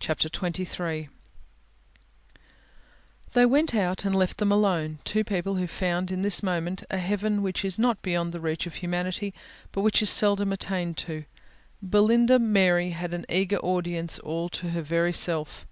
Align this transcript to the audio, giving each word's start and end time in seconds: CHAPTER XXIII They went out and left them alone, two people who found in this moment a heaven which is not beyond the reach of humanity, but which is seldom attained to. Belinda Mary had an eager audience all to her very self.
CHAPTER 0.00 0.28
XXIII 0.28 1.08
They 3.32 3.46
went 3.46 3.76
out 3.76 4.04
and 4.04 4.12
left 4.12 4.38
them 4.38 4.50
alone, 4.50 4.98
two 5.04 5.22
people 5.22 5.54
who 5.54 5.68
found 5.68 6.10
in 6.10 6.22
this 6.22 6.42
moment 6.42 6.82
a 6.90 6.98
heaven 6.98 7.42
which 7.44 7.64
is 7.64 7.78
not 7.78 8.02
beyond 8.02 8.32
the 8.32 8.40
reach 8.40 8.66
of 8.66 8.74
humanity, 8.74 9.32
but 9.70 9.82
which 9.82 10.02
is 10.02 10.10
seldom 10.10 10.52
attained 10.52 10.96
to. 10.96 11.26
Belinda 11.80 12.40
Mary 12.40 12.90
had 12.90 13.14
an 13.14 13.24
eager 13.28 13.58
audience 13.58 14.18
all 14.18 14.48
to 14.48 14.70
her 14.70 14.82
very 14.82 15.12
self. 15.12 15.64